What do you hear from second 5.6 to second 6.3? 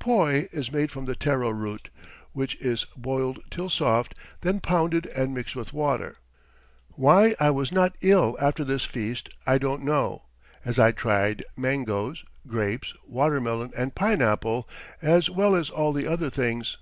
water.